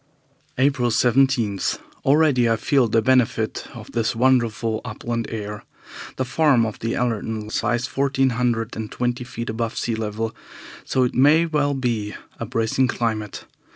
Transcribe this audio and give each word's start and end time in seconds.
April 0.57 0.89
17. 0.89 1.59
Already 2.05 2.49
I 2.49 2.55
feel 2.55 2.87
the 2.87 3.03
benefit 3.03 3.67
of 3.75 3.91
this 3.91 4.15
wonderful 4.15 4.81
upland 4.83 5.29
air. 5.29 5.63
The 6.15 6.25
farm 6.25 6.65
of 6.65 6.79
the 6.79 6.93
Allertons 6.95 7.61
lies 7.61 7.85
fourteen 7.85 8.31
hundred 8.31 8.75
and 8.75 8.91
twenty 8.91 9.23
feet 9.23 9.51
above 9.51 9.77
sea 9.77 9.93
level, 9.93 10.35
so 10.85 11.03
it 11.03 11.13
may 11.13 11.45
well 11.45 11.75
be 11.75 12.15
a 12.39 12.47
bracing 12.47 12.87
climate. 12.87 13.45